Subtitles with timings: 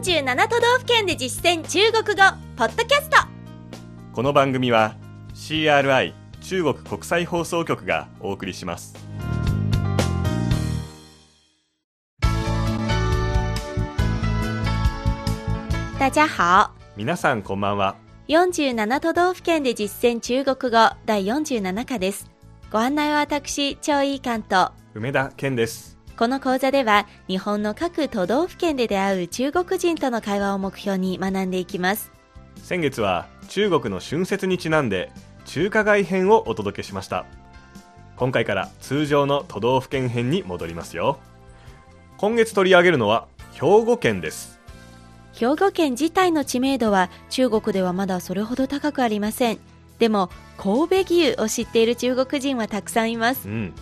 [0.00, 2.22] 47都道府県で実践中国語
[2.56, 3.18] ポッドキャスト。
[4.14, 4.96] この番組は
[5.34, 8.94] CRI 中国国際放送局がお送りします。
[15.98, 16.70] 大家好。
[16.96, 17.96] 皆さんこんばんは。
[18.28, 20.90] 47都道府県で実践中国語。
[21.04, 22.30] 第47課です。
[22.72, 24.72] ご案内は私張井関と。
[24.94, 32.12] 梅田健ですこの講座では日本の各都道府県で出会う中国人との会話を目標に学んでいきます。
[32.56, 35.10] 先月は中国の春節にちなんで
[35.46, 37.24] 中華街編をお届けしました。
[38.16, 41.18] 今回から通常の都道府県編に戻りますよ。
[42.18, 44.60] 今月取り上げるのは兵庫県です。
[45.32, 49.58] 兵庫県自体の知名度は中国ではまだそれほど高くありません。
[49.98, 53.48] でも神戸牛を知っている中国人はたくさんいます。
[53.48, 53.74] うん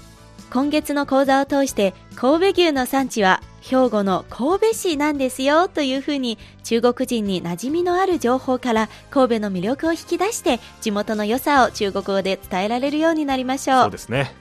[0.51, 14.35] 今月の講座を通して神戸牛の産地は兵庫の神戸市なんですよというふうに中国人に馴染みのある情報から神戸の魅力を引き出して地元の良さを中国語で伝えられるようになりましょそううですね、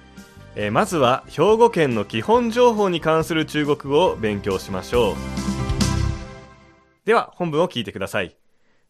[0.56, 5.16] えーまずは兵庫県の基本情報に関する中国語を勉強しましょう。
[7.06, 8.36] では本文を聞いてください。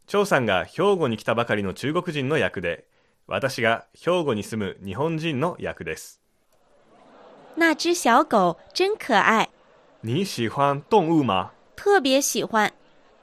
[0.07, 2.87] 張さんが兵庫に来たばかりの中国人の役で
[3.27, 6.21] 私が兵庫に住む日本人の役です。
[7.59, 9.49] 那只小狗真可愛
[10.01, 11.51] 你喜欢动物吗？
[11.75, 12.71] 特别喜欢。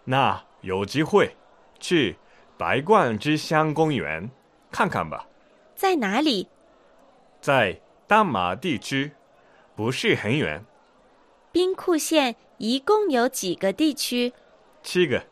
[0.04, 1.36] 那有机会
[1.78, 2.16] 去
[2.58, 4.28] 白冠之乡公园
[4.72, 5.26] 看看吧。
[5.76, 6.48] 在哪里？
[7.41, 9.12] 在丹马地区
[9.76, 10.64] 不是很远。
[11.52, 14.32] 兵库县一共有几个地区？
[14.82, 15.22] 七个，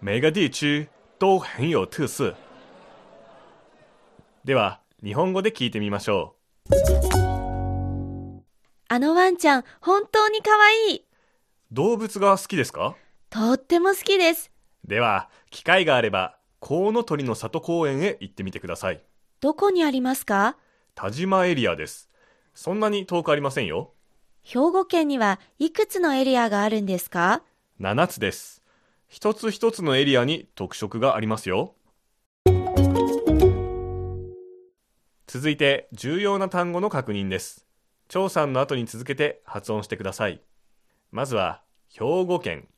[0.00, 0.88] 每个地区
[1.18, 2.34] 都很有特色。
[4.44, 6.34] では、日本語で聞いてみましょ
[8.88, 11.02] あのワンちゃん本当に可愛いう。
[11.72, 12.96] 動物が好きですか？
[13.30, 14.52] とっても好きです
[14.84, 19.02] では、機会があれば、コウノトリの里公園へ行ってみてください。
[19.40, 20.56] どこにありますか？
[20.94, 22.10] 田島エリアです。
[22.54, 23.92] そんなに遠くありませんよ。
[24.42, 27.42] 兵庫県にはいくつのエリアがあるんですか
[27.80, 28.62] ？7つです。
[29.08, 31.74] 一つ一つのエリアに特色がありますよ。
[35.26, 37.63] 続いて、重要な単語の確認です。
[38.08, 40.40] 張さんの後に続けて発音してください。
[41.10, 42.68] まずは、兵庫県、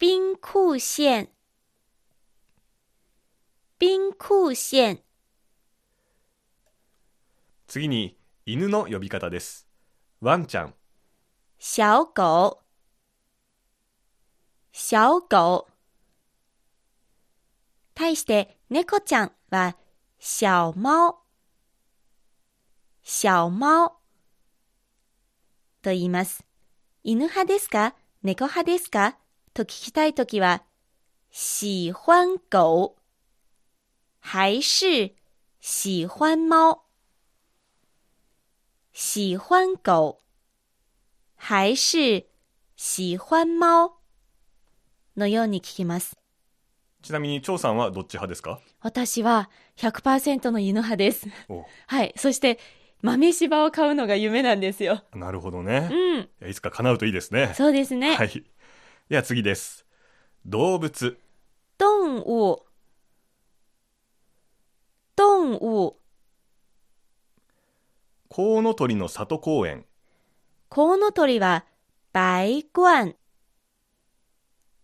[0.00, 1.28] 兵庫县
[3.80, 5.00] 兵庫县
[7.66, 9.68] 次に、犬の呼び方です。
[10.20, 10.74] ワンちゃん、
[11.58, 12.62] 小狗。
[14.72, 15.68] 小狗。
[17.94, 19.76] 対して猫ちゃんは
[20.18, 21.22] 小猫。
[23.02, 24.01] 小猫
[25.82, 26.44] と言います。
[27.04, 27.94] 犬派ですか？
[28.22, 29.18] 猫派ですか？
[29.52, 30.62] と聞きたいときは、
[31.30, 32.96] 喜欢狗
[34.20, 35.14] 还是
[35.60, 36.84] 喜欢猫？
[38.92, 40.20] 喜欢狗
[41.34, 42.26] 还是
[42.76, 43.98] 喜欢猫？
[45.16, 46.16] のように聞きます。
[47.02, 48.60] ちなみに張さんはどっち派ですか？
[48.80, 51.26] 私は100%の犬派です。
[51.48, 52.14] おはい。
[52.16, 52.60] そして、
[53.02, 55.02] 豆柴を買うのが夢なんですよ。
[55.12, 55.90] なるほどね。
[56.40, 56.48] うん。
[56.48, 57.52] いつか叶うといいですね。
[57.54, 58.14] そうですね。
[58.14, 58.44] はい。
[59.08, 59.84] では次です。
[60.46, 61.18] 動物、
[61.78, 62.62] 動物。
[65.16, 65.96] 動物。
[68.28, 69.84] コウノトリの里公園、
[70.68, 71.66] コウノトリは、
[72.14, 73.16] 白冠。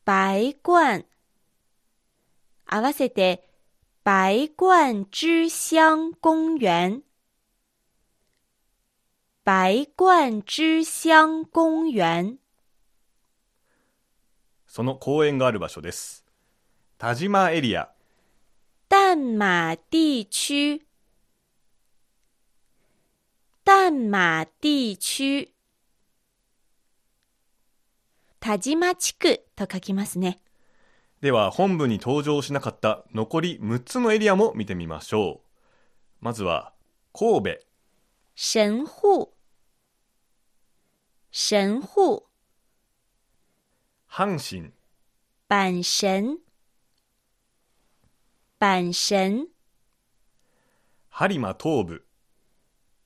[0.04, 1.06] 白冠。
[2.66, 3.48] 合わせて、
[4.04, 7.04] 白冠之乡公園。
[9.50, 12.36] 白冠之乡公園。
[14.66, 16.26] その公園がある場所です。
[16.98, 17.88] 田島エリア、
[18.90, 20.84] 淡馬地区。
[23.64, 25.48] 淡馬地区。
[28.40, 30.42] 田島地区と書きますね。
[31.22, 35.46] では本部に登場しなかった残り6つのエリアも見てみましょう。
[36.20, 36.74] まずは
[37.14, 37.58] 神戸、
[38.36, 39.37] 神户。
[41.40, 42.26] 神户。
[44.10, 44.72] 阪神、
[45.48, 46.40] 阪神。
[48.58, 49.48] 阪神。
[51.08, 52.02] 播磨東部、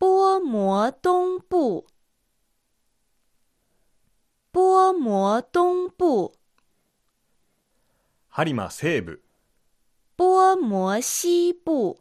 [0.00, 1.87] 波摩東部。
[4.50, 6.32] 波摩東部。
[8.31, 9.23] 播磨西部、
[10.17, 12.00] 波摩西部。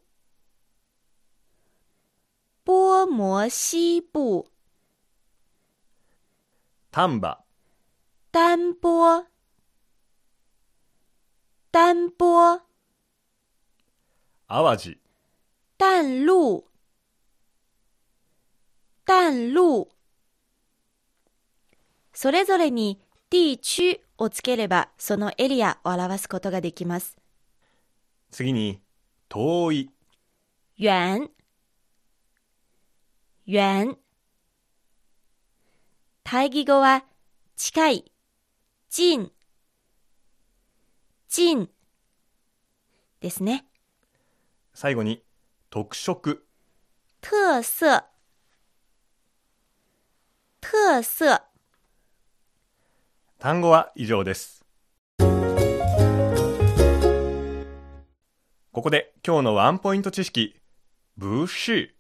[2.63, 4.50] 波摩西部。
[6.93, 7.38] 丹波、
[8.33, 9.23] 丹波。
[11.71, 12.59] 丹波、
[14.49, 14.99] 淡路、
[15.77, 16.65] 淡路、
[19.05, 19.88] 淡路。
[22.11, 22.99] それぞれに
[23.29, 27.15] 地区をつければそのエリアを表すことができます。
[28.31, 28.81] 次に、
[29.29, 29.91] 遠い、
[30.77, 31.31] 遠、
[33.47, 34.00] 遠。
[36.31, 37.03] 対義語は
[37.57, 38.11] 近い、
[38.89, 39.33] 近、
[41.27, 41.69] 近
[43.19, 43.65] ですね。
[44.73, 45.25] 最後に、
[45.69, 46.47] 特色、
[47.19, 48.05] 特色、
[50.61, 51.41] 特色。
[53.37, 54.63] 単語は以上です。
[55.19, 55.25] こ
[58.83, 60.55] こで今日のワンポイント知識、
[61.17, 61.93] 不是、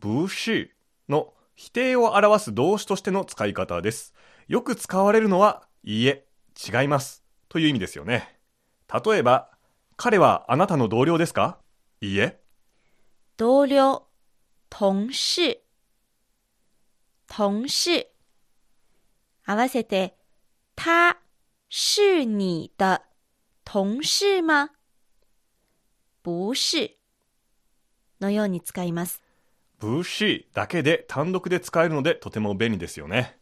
[0.00, 0.74] 不是
[1.08, 4.14] の否定を表す動詞としての使い方です。
[4.46, 6.24] よく使われるのは、いいえ、
[6.56, 7.24] 違います。
[7.48, 8.38] という意味ですよね。
[9.04, 9.50] 例えば、
[9.96, 11.58] 彼はあなたの同僚ですか？
[12.00, 12.40] いいえ。
[13.36, 14.06] 同僚、
[14.70, 15.60] 同事、
[17.26, 18.06] 同事。
[19.44, 20.16] 合わせて、
[20.76, 21.18] 他
[21.68, 23.02] 是你的
[23.64, 24.70] 同事吗？
[26.22, 26.96] 不是
[28.20, 29.20] のように使います。
[29.78, 33.38] 不是だけで単独で使えるのでとても便利ですよね。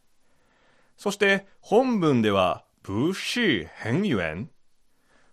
[0.97, 4.49] そして本文では不是很遠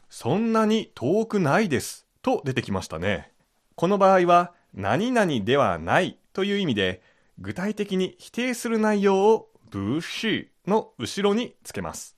[0.08, 3.32] そんなに遠くないですと出てきましたね。
[3.76, 7.02] この場合は何々ではないという意味で
[7.38, 12.16] 具体的に否定する内容を不是の後ろにつけます。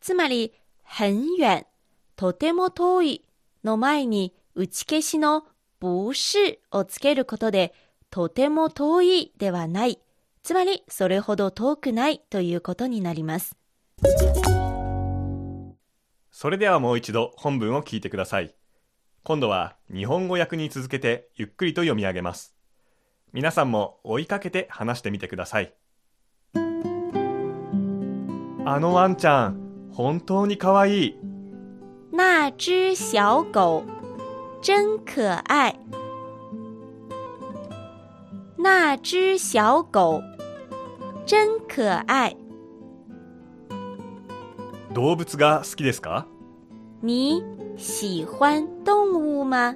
[0.00, 1.66] つまり、很遠、
[2.16, 3.24] とても遠い
[3.62, 5.44] の前に打ち消しの
[5.80, 7.72] 不是をつけることで、
[8.12, 9.98] とても遠いではない。
[10.42, 13.56] つまり、それほど遠くないということになります。
[16.30, 18.54] それではもう一度本文を聞いてください。
[19.22, 22.54] 今度は日本語訳に続けてゆっくりと読み上げます。
[23.32, 25.72] 皆さんも追いかけて話してみてください。
[28.66, 31.16] あのワンちゃん、本当に可愛い。
[32.12, 33.84] 那只小狗
[34.60, 36.01] 真可愛。
[38.62, 40.22] 那只小狗
[41.26, 42.36] 真可愛。
[44.94, 46.26] 動物が好きですか？
[47.02, 47.42] 你
[47.76, 49.74] 喜欢动物吗？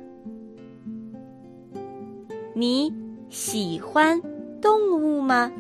[2.55, 2.94] 你
[3.29, 4.23] 喜欢
[4.61, 5.50] 动物吗？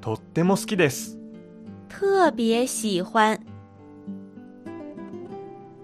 [0.00, 1.16] とっても好きです。
[1.88, 3.38] 特别喜欢，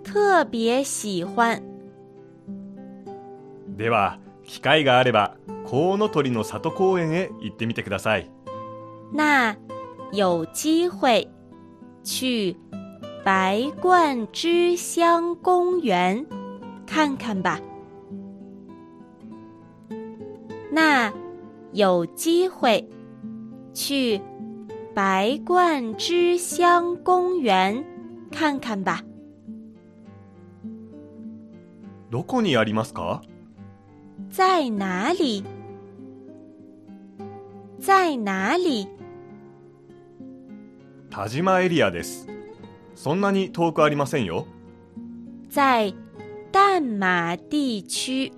[0.02, 1.62] 特别喜欢。
[3.76, 8.30] では、機会があれば、コウノトリの里公園へ行ってみてください。
[9.12, 9.56] 那
[10.12, 11.28] 有机会
[12.02, 12.56] 去
[13.24, 16.26] 白冠之乡公园
[16.86, 17.60] 看看吧。
[20.70, 21.12] 那
[21.72, 22.88] 有机会
[23.74, 24.20] 去
[24.94, 27.84] 白冠之乡公园
[28.30, 29.02] 看看吧。
[32.10, 33.22] どこにありますか？
[34.32, 35.44] 在哪里？
[37.78, 38.88] 在哪里？
[41.10, 42.26] 田島エリアです。
[42.94, 44.46] そんなに遠くありませんよ。
[45.50, 45.92] 在
[46.50, 48.32] 淡马地区，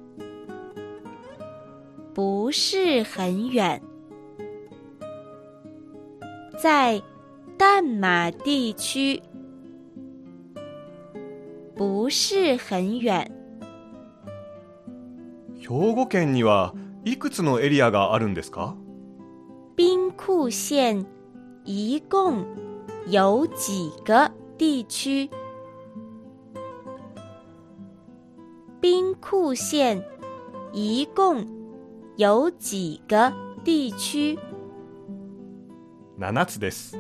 [2.13, 3.81] 不是很远。
[6.59, 7.01] 在
[7.57, 9.23] 淡马地区，
[11.77, 13.31] 不是很远。
[15.67, 16.75] 兵庫県には
[17.07, 18.77] いくつのエリアがあるんですか？
[19.79, 21.07] 兵库县
[21.65, 22.45] 一共
[23.07, 25.31] 有几个地区？
[28.83, 30.05] 兵库县
[30.75, 31.47] 一共
[32.19, 33.33] 有几个
[33.65, 34.39] 地区
[36.19, 36.99] ？7つです。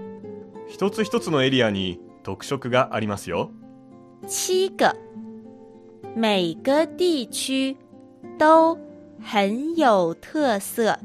[0.68, 3.50] 一つ一つのエリアに特色がありますよ。
[4.26, 4.96] 七个，
[6.16, 7.76] 每个地区
[8.38, 8.78] 都
[9.22, 10.98] 很有特色。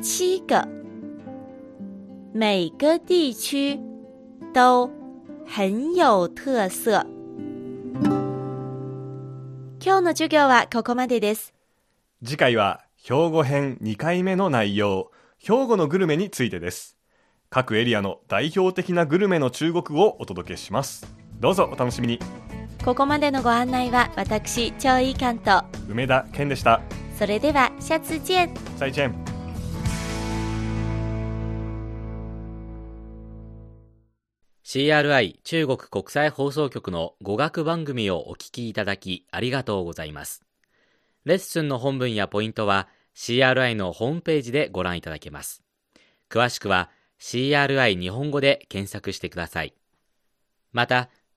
[0.00, 0.66] 七个，
[2.32, 3.78] 每个地区
[4.54, 4.90] 都
[5.46, 7.06] 很有特色。
[9.82, 11.54] 今日の授業はここまでです。
[12.24, 16.96] 次回は兵庫編2回目の内容、兵庫のグルメについてです。
[17.48, 21.06] 各エリアの代表的なグルメの中国語をお届けします。
[21.40, 22.18] どうぞお楽しみに。
[22.84, 26.80] ここまでのご案内は私、張井関と、梅田健でした。
[27.18, 29.14] それでは、シャツ見再见。
[34.64, 40.42] CRI 中国国際放送局の語学番組をお聞きいただきありがとうございます。
[41.26, 45.62] レッスンの本文やポイントは CRI のホームページでご覧いただけます。
[46.30, 46.88] 詳しくは
[47.20, 49.74] CRI 日本語で検索してください。
[50.72, 51.10] また、